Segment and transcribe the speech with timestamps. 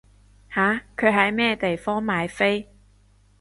[0.49, 0.81] 吓？
[0.97, 2.67] 佢喺咩地方買飛？